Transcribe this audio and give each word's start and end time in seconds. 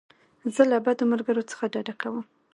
زه 0.53 0.61
له 0.71 0.77
بدو 0.85 1.03
ملګرو 1.11 1.47
څخه 1.51 1.65
ډډه 1.73 1.93
کوم. 2.01 2.23